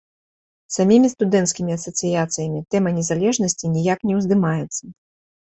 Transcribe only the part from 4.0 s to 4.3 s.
не